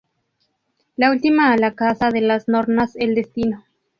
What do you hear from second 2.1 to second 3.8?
las Nornas, el Destino.